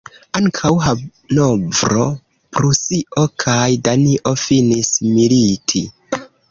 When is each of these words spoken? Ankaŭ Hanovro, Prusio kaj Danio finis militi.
Ankaŭ 0.37 0.69
Hanovro, 0.85 2.07
Prusio 2.57 3.29
kaj 3.47 3.61
Danio 3.91 4.37
finis 4.49 4.95
militi. 5.15 5.89